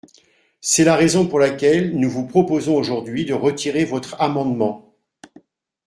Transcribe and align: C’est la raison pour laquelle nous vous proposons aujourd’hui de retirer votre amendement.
C’est 0.61 0.83
la 0.83 0.95
raison 0.95 1.27
pour 1.27 1.37
laquelle 1.37 1.95
nous 1.95 2.09
vous 2.09 2.25
proposons 2.25 2.75
aujourd’hui 2.75 3.23
de 3.23 3.35
retirer 3.35 3.85
votre 3.85 4.19
amendement. 4.19 4.95